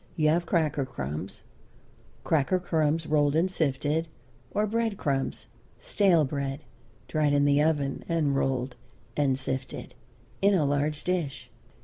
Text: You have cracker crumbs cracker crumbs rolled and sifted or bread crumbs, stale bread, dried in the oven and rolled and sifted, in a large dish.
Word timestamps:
You 0.15 0.29
have 0.29 0.47
cracker 0.47 0.83
crumbs 0.83 1.43
cracker 2.23 2.57
crumbs 2.57 3.05
rolled 3.05 3.35
and 3.35 3.51
sifted 3.51 4.07
or 4.49 4.65
bread 4.65 4.97
crumbs, 4.97 5.45
stale 5.79 6.25
bread, 6.25 6.61
dried 7.07 7.33
in 7.33 7.45
the 7.45 7.61
oven 7.61 8.03
and 8.09 8.35
rolled 8.35 8.75
and 9.15 9.37
sifted, 9.37 9.93
in 10.41 10.55
a 10.55 10.65
large 10.65 11.03
dish. 11.03 11.51